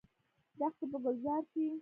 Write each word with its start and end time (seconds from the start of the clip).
دښتې 0.59 0.85
به 0.91 0.97
ګلزار 1.03 1.43
شي؟ 1.51 1.63